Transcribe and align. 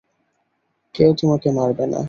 কেউ 0.95 1.09
তোমাকে 1.19 1.47
মারবে 1.51 1.85
না। 1.87 1.99